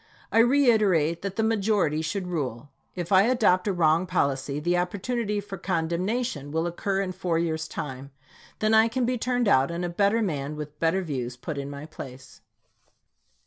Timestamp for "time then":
7.67-8.73